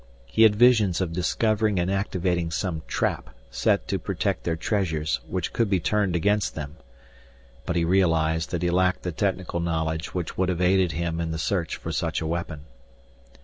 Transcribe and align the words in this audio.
He 0.25 0.41
had 0.41 0.55
visions 0.55 0.99
of 0.99 1.13
discovering 1.13 1.79
and 1.79 1.91
activating 1.91 2.49
some 2.49 2.81
trap 2.87 3.35
set 3.51 3.87
to 3.89 3.99
protect 3.99 4.43
their 4.45 4.55
treasures 4.55 5.19
which 5.27 5.53
could 5.53 5.69
be 5.69 5.79
turned 5.79 6.15
against 6.15 6.55
them. 6.55 6.77
But 7.67 7.75
he 7.75 7.85
realized 7.85 8.49
that 8.49 8.63
he 8.63 8.71
lacked 8.71 9.03
the 9.03 9.11
technical 9.11 9.59
knowledge 9.59 10.15
which 10.15 10.39
would 10.39 10.49
have 10.49 10.59
aided 10.59 10.93
him 10.93 11.21
in 11.21 11.29
the 11.29 11.37
search 11.37 11.75
for 11.75 11.91
such 11.91 12.19
a 12.19 12.25
weapon. 12.25 12.61